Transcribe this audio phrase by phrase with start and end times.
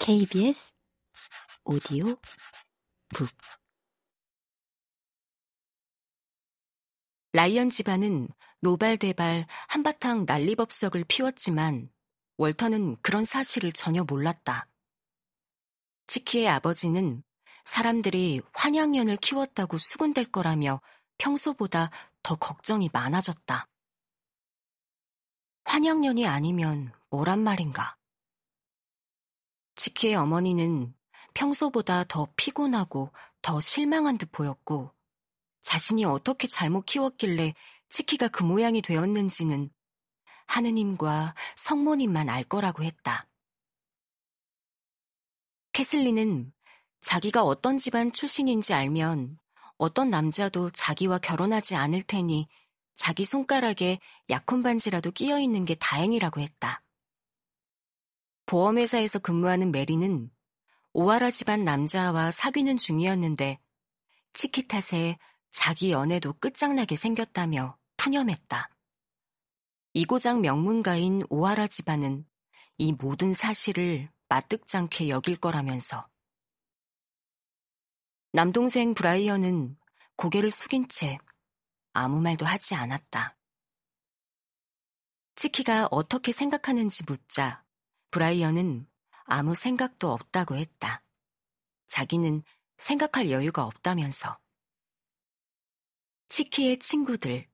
[0.00, 0.74] KBS
[1.64, 2.16] 오디오
[3.14, 3.28] 북
[7.32, 8.28] 라이언 집안은
[8.60, 11.90] 노발대발 한바탕 난리법석을 피웠지만
[12.38, 14.68] 월터는 그런 사실을 전혀 몰랐다.
[16.06, 17.22] 치키의 아버지는
[17.64, 20.80] 사람들이 환양년을 키웠다고 수군될 거라며
[21.18, 21.90] 평소보다
[22.22, 23.66] 더 걱정이 많아졌다.
[25.64, 27.96] 환양년이 아니면 뭐란 말인가?
[29.76, 30.94] 치키의 어머니는
[31.34, 33.12] 평소보다 더 피곤하고
[33.42, 34.92] 더 실망한 듯 보였고,
[35.60, 37.54] 자신이 어떻게 잘못 키웠길래
[37.88, 39.70] 치키가 그 모양이 되었는지는
[40.46, 43.28] 하느님과 성모님만 알 거라고 했다.
[45.72, 46.52] 캐슬리는
[47.00, 49.38] 자기가 어떤 집안 출신인지 알면
[49.76, 52.48] 어떤 남자도 자기와 결혼하지 않을 테니
[52.94, 53.98] 자기 손가락에
[54.30, 56.82] 약혼 반지라도 끼어 있는 게 다행이라고 했다.
[58.46, 60.30] 보험회사에서 근무하는 메리는
[60.92, 63.60] 오하라 집안 남자와 사귀는 중이었는데
[64.32, 65.18] 치키 탓에
[65.50, 68.70] 자기 연애도 끝장나게 생겼다며 푸념했다.
[69.94, 72.24] 이고장 명문가인 오하라 집안은
[72.78, 76.08] 이 모든 사실을 마뜩잖게 여길 거라면서.
[78.32, 79.76] 남동생 브라이언은
[80.16, 81.18] 고개를 숙인 채
[81.92, 83.36] 아무 말도 하지 않았다.
[85.34, 87.65] 치키가 어떻게 생각하는지 묻자
[88.16, 88.86] 브라이언은
[89.24, 91.02] 아무 생각도 없다고 했다.
[91.86, 92.42] 자기는
[92.78, 94.38] 생각할 여유가 없다면서.
[96.30, 97.46] 치키의 친구들,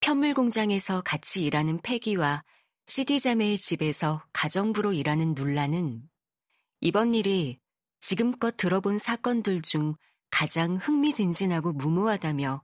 [0.00, 2.44] 편물 공장에서 같이 일하는 패기와
[2.84, 6.06] CD 자매의 집에서 가정부로 일하는 눌라는
[6.80, 7.58] 이번 일이
[8.00, 9.94] 지금껏 들어본 사건들 중
[10.30, 12.62] 가장 흥미진진하고 무모하다며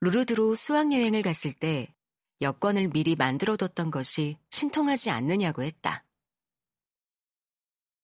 [0.00, 1.92] 루르드로 수학여행을 갔을 때
[2.40, 6.05] 여권을 미리 만들어뒀던 것이 신통하지 않느냐고 했다.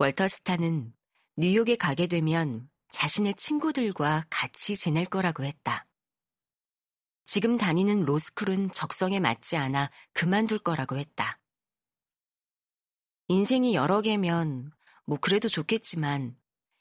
[0.02, 0.92] 월터 스타는
[1.36, 5.86] 뉴욕에 가게 되면 자신의 친구들과 같이 지낼 거라고 했다.
[7.24, 11.38] 지금 다니는 로스쿨은 적성에 맞지 않아 그만둘 거라고 했다.
[13.28, 14.72] 인생이 여러 개면
[15.06, 16.36] 뭐 그래도 좋겠지만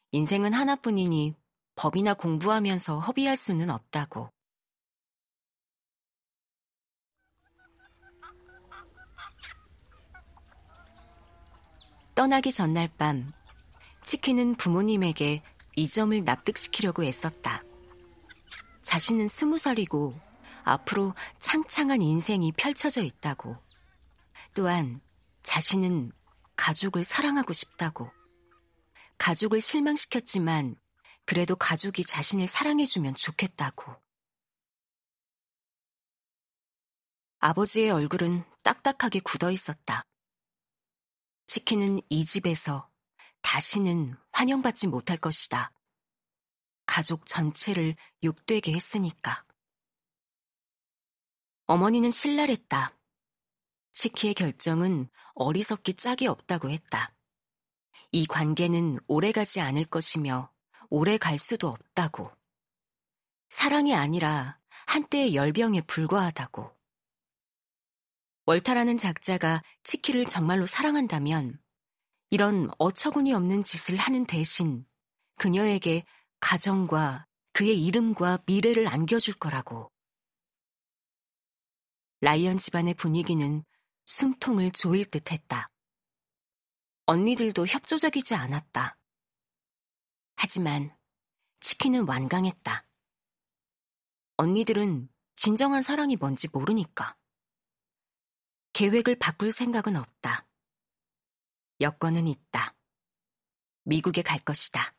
[0.10, 1.36] 인생은 하나뿐이니
[1.76, 4.34] 법이나 공부하면서 허비할 수는 없다고.
[12.22, 13.34] 떠나기 전날 밤,
[14.04, 15.42] 치킨은 부모님에게
[15.76, 17.64] 이 점을 납득시키려고 애썼다.
[18.84, 20.14] 자신은 스무 살이고
[20.64, 23.58] 앞으로 창창한 인생이 펼쳐져 있다고.
[24.54, 25.02] 또한
[25.42, 26.12] 자신은
[26.56, 28.12] 가족을 사랑하고 싶다고.
[29.18, 30.76] 가족을 실망시켰지만
[31.26, 33.96] 그래도 가족이 자신을 사랑해주면 좋겠다고.
[37.40, 40.04] 아버지의 얼굴은 딱딱하게 굳어 있었다.
[41.54, 42.90] 치킨은 이 집에서
[43.42, 45.74] 다시는 환영받지 못할 것이다.
[46.86, 49.44] 가족 전체를 욕되게 했으니까.
[51.66, 52.98] 어머니는 신랄했다.
[53.92, 57.14] 치키의 결정은 어리석기 짝이 없다고 했다.
[58.14, 60.54] 이 관계는 오래가지 않을 것이며
[60.90, 62.32] 오래 갈 수도 없다고.
[63.50, 66.74] 사랑이 아니라 한때의 열병에 불과하다고.
[68.52, 71.58] 월타라는 작자가 치키를 정말로 사랑한다면
[72.32, 74.86] 이런 어처구니 없는 짓을 하는 대신
[75.38, 76.04] 그녀에게
[76.42, 79.90] 가정과 그의 이름과 미래를 안겨줄 거라고.
[82.20, 83.64] 라이언 집안의 분위기는
[84.06, 85.72] 숨통을 조일 듯 했다.
[87.06, 88.98] 언니들도 협조적이지 않았다.
[90.36, 90.94] 하지만
[91.62, 92.86] 치킨은 완강했다.
[94.36, 97.16] 언니들은 진정한 사랑이 뭔지 모르니까.
[98.82, 100.48] 계획을 바꿀 생각은 없다.
[101.82, 102.74] 여권은 있다.
[103.84, 104.96] 미국에 갈 것이다.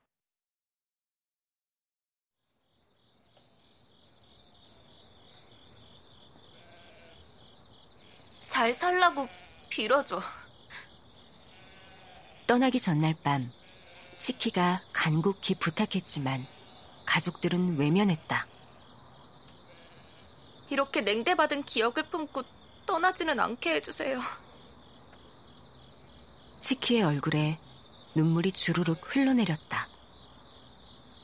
[8.47, 9.29] 잘 살라고
[9.69, 10.21] 빌어줘.
[12.47, 13.51] 떠나기 전날 밤,
[14.17, 16.47] 치키가 간곡히 부탁했지만
[17.05, 18.47] 가족들은 외면했다.
[20.71, 24.21] 이렇게 냉대받은 기억을 품고 떠나지는 않게 해주세요.
[26.61, 27.59] 치키의 얼굴에
[28.15, 29.89] 눈물이 주르륵 흘러내렸다.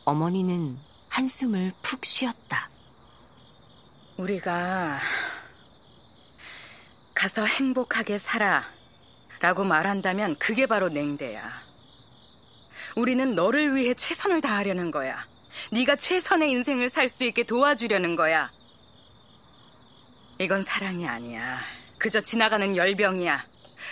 [0.05, 0.79] 어머니는
[1.09, 2.71] 한숨을 푹 쉬었다.
[4.17, 4.99] 우리가
[7.15, 8.65] 가서 행복하게 살아
[9.41, 11.63] 라고 말한다면 그게 바로 냉대야.
[12.97, 15.27] 우리는 너를 위해 최선을 다하려는 거야.
[15.73, 18.51] 네가 최선의 인생을 살 수 있게 도와주려는 거야.
[20.40, 21.61] 이건 사랑이 아니야.
[21.99, 23.44] 그저 지나가는 열병이야.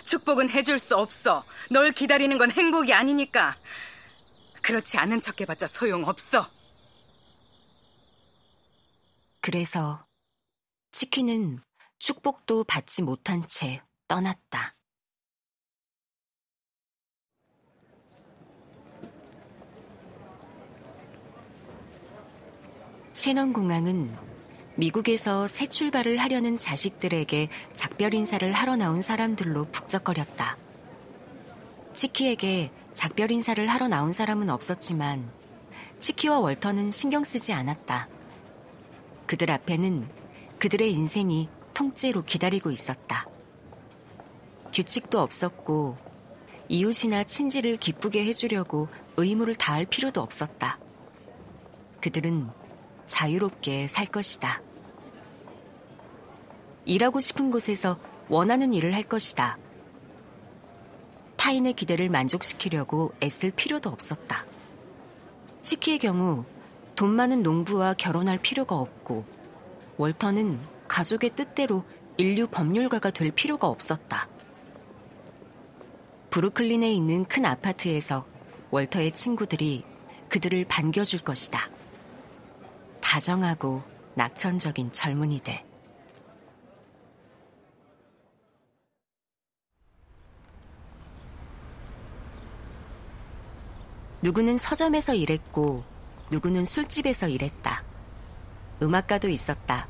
[0.05, 1.45] 축복은 해줄 수 없어.
[1.71, 3.57] 널 기다리는 건 행복이 아니니까.
[4.63, 6.49] 그렇지 않은 척 해봤자 소용없어.
[9.41, 10.07] 그래서
[10.93, 11.61] 치킨은
[11.99, 14.75] 축복도 받지 못한 채 떠났다.
[23.13, 24.36] 신원공항은
[24.79, 30.59] 미국에서 새 출발을 하려는 자식들에게 작별 인사를 하러 나온 사람들로 북적거렸다.
[31.95, 35.31] 치키에게 작별 인사를 하러 나온 사람은 없었지만
[35.99, 38.09] 치키와 월터는 신경 쓰지 않았다.
[39.27, 40.07] 그들 앞에는
[40.59, 43.27] 그들의 인생이 통째로 기다리고 있었다.
[44.75, 45.97] 규칙도 없었고
[46.69, 50.79] 이웃이나 친지를 기쁘게 해주려고 의무를 다할 필요도 없었다.
[52.03, 52.51] 그들은
[53.07, 54.66] 자유롭게 살 것이다.
[56.87, 57.99] 일하고 싶은 곳에서
[58.29, 59.59] 원하는 일을 할 것이다.
[61.37, 64.47] 타인의 기대를 만족시키려고 애쓸 필요도 없었다.
[65.63, 66.45] 치키의 경우
[66.95, 69.25] 돈 많은 농부와 결혼할 필요가 없고
[69.99, 71.85] 월터는 가족의 뜻대로
[72.17, 74.29] 인류 법률가가 될 필요가 없었다.
[76.31, 78.27] 브루클린에 있는 큰 아파트에서
[78.71, 79.85] 월터의 친구들이
[80.29, 81.69] 그들을 반겨줄 것이다.
[83.01, 83.83] 다정하고
[84.15, 85.76] 낙천적인 젊은이들.
[94.23, 95.85] 누구는 서점에서 일했고,
[96.31, 97.85] 누구는 술집에서 일했다.
[98.83, 99.87] 음악가도 있었다.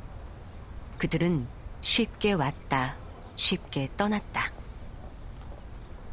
[0.99, 1.47] 그들은
[1.81, 2.97] 쉽게 왔다,
[3.37, 4.51] 쉽게 떠났다.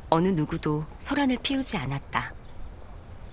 [0.09, 2.33] 어느 누구도 소란을 피우지 않았다.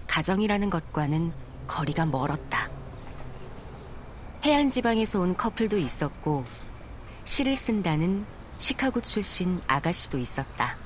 [0.06, 1.32] 가정이라는 것과는
[1.66, 2.70] 거리가 멀었다.
[4.44, 6.46] 해안 지방에서 온 커플도 있었고,
[7.24, 8.24] 시를 쓴다는
[8.56, 10.76] 시카고 출신 아가씨도 있었다.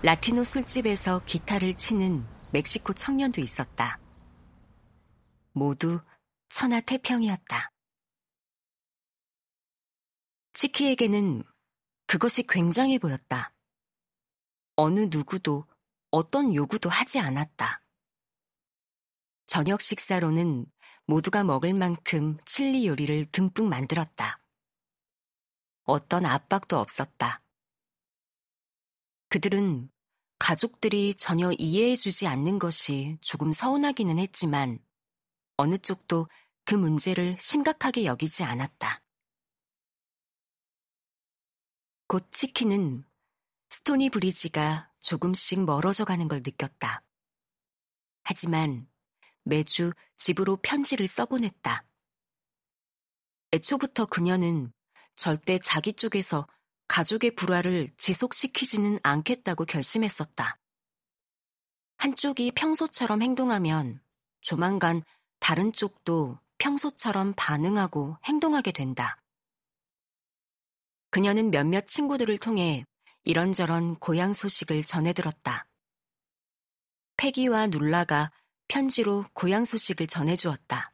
[0.00, 3.98] 라티노 술집에서 기타를 치는 멕시코 청년도 있었다.
[5.50, 6.00] 모두
[6.50, 7.72] 천하태평이었다.
[10.52, 11.42] 치키에게는
[12.06, 13.52] 그것이 굉장해 보였다.
[14.76, 15.66] 어느 누구도
[16.12, 17.82] 어떤 요구도 하지 않았다.
[19.46, 20.66] 저녁 식사로는
[21.06, 24.40] 모두가 먹을 만큼 칠리 요리를 듬뿍 만들었다.
[25.82, 27.42] 어떤 압박도 없었다.
[29.28, 29.90] 그들은
[30.38, 34.78] 가족들이 전혀 이해해주지 않는 것이 조금 서운하기는 했지만
[35.56, 36.28] 어느 쪽도
[36.64, 39.02] 그 문제를 심각하게 여기지 않았다.
[42.06, 43.04] 곧 치킨은
[43.68, 47.02] 스토니 브리지가 조금씩 멀어져 가는 걸 느꼈다.
[48.22, 48.88] 하지만
[49.42, 51.84] 매주 집으로 편지를 써보냈다.
[53.52, 54.72] 애초부터 그녀는
[55.16, 56.46] 절대 자기 쪽에서
[56.88, 60.58] 가족의 불화를 지속시키지는 않겠다고 결심했었다.
[61.98, 64.00] 한쪽이 평소처럼 행동하면
[64.40, 65.02] 조만간
[65.38, 69.16] 다른 쪽도 평소처럼 반응하고 행동하게 된다.
[71.10, 72.84] 그녀는 몇몇 친구들을 통해
[73.24, 75.66] 이런저런 고향 소식을 전해들었다.
[77.16, 78.32] 패기와 눌라가
[78.68, 80.92] 편지로 고향 소식을 전해주었다.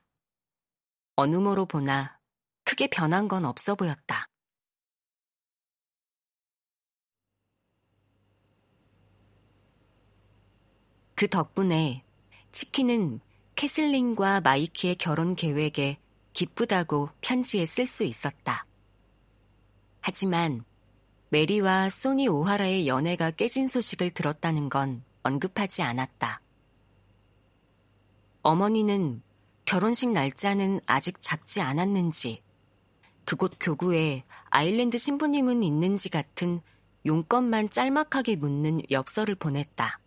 [1.17, 2.19] 어느 모로 보나
[2.65, 4.29] 크게 변한 건 없어 보였다.
[11.25, 12.05] 그 덕분에
[12.53, 13.19] 치킨은
[13.57, 15.97] 캐슬린과 마이키의 결혼 계획에
[16.35, 18.67] 기쁘다고 편지에 쓸 수 있었다.
[20.03, 20.67] 하지만
[21.31, 26.43] 메리와 소니 오하라의 연애가 깨진 소식을 들었다는 건 언급하지 않았다.
[28.43, 29.23] 어머니는
[29.65, 32.43] 결혼식 날짜는 아직 잡지 않았는지,
[33.25, 36.61] 그곳 교구에 아일랜드 신부님은 있는지 같은
[37.07, 40.01] 용건만 짤막하게 묻는 엽서를 보냈다.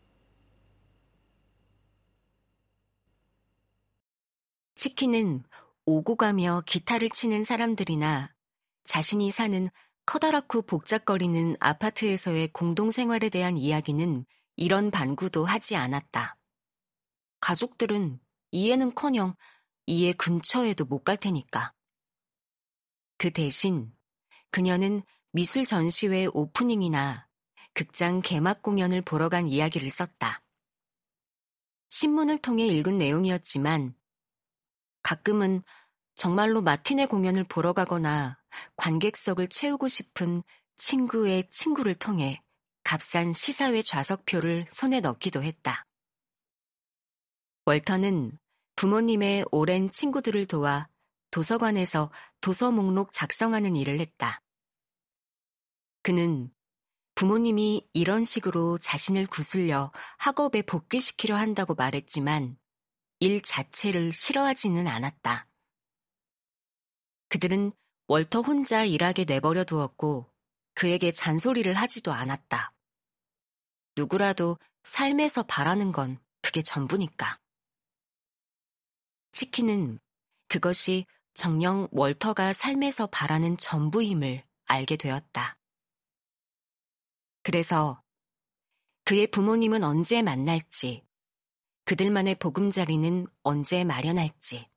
[4.77, 5.43] 치킨은
[5.85, 8.33] 오고 가며 기타를 치는 사람들이나
[8.83, 9.69] 자신이 사는
[10.05, 16.37] 커다랗고 복잡거리는 아파트에서의 공동생활에 대한 이야기는 이런 반구도 하지 않았다.
[17.39, 18.19] 가족들은
[18.51, 19.35] 이해는 커녕
[19.87, 21.73] 이해 근처에도 못 갈 테니까.
[23.17, 23.91] 그 대신
[24.51, 27.27] 그녀는 미술 전시회 오프닝이나
[27.73, 30.43] 극장 개막 공연을 보러 간 이야기를 썼다.
[31.89, 33.95] 신문을 통해 읽은 내용이었지만
[35.07, 35.63] 가끔은
[36.15, 38.37] 정말로 마틴의 공연을 보러 가거나
[38.75, 40.43] 관객석을 채우고 싶은
[40.75, 42.43] 친구의 친구를 통해
[42.83, 45.85] 값싼 시사회 좌석표를 손에 넣기도 했다.
[47.63, 48.37] 월터는
[48.75, 50.89] 부모님의 오랜 친구들을 도와
[51.31, 52.11] 도서관에서
[52.41, 54.41] 도서 목록 작성하는 일을 했다.
[56.03, 56.51] 그는
[57.15, 62.57] 부모님이 이런 식으로 자신을 구슬려 학업에 복귀시키려 한다고 말했지만
[63.19, 65.47] 일 자체를 싫어하지는 않았다.
[67.29, 67.71] 그들은
[68.07, 70.31] 월터 혼자 일하게 내버려 두었고
[70.75, 72.73] 그에게 잔소리를 하지도 않았다.
[73.95, 77.39] 누구라도 삶에서 바라는 건 그게 전부니까.
[79.31, 79.99] 치킨은
[80.47, 85.57] 그것이 정녕 월터가 삶에서 바라는 전부임을 알게 되었다.
[87.43, 88.01] 그래서
[89.03, 91.06] 그의 부모님은 언제 만날지,
[91.87, 94.69] 그들만의 보금자리는 언제 마련할지,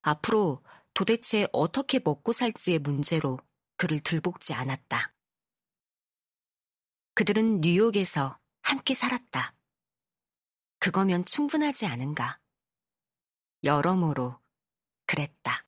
[0.00, 3.38] 앞으로 도대체 어떻게 먹고 살지의 문제로
[3.76, 5.14] 그를 들볶지 않았다.
[7.12, 9.54] 그들은 뉴욕에서 함께 살았다.
[10.78, 12.40] 그거면 충분하지 않은가.
[13.62, 14.40] 여러모로
[15.04, 15.66] 그랬다.